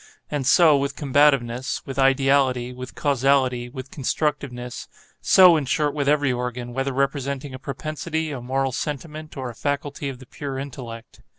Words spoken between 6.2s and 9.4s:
organ, whether representing a propensity, a moral sentiment,